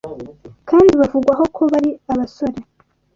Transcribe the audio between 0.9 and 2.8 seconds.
bavugwaho ko bari abasore